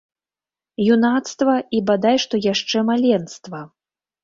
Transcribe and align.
Юнацтва 0.93 1.55
і 1.77 1.83
бадай 1.91 2.17
што 2.25 2.35
яшчэ 2.47 2.77
маленства! 2.91 3.65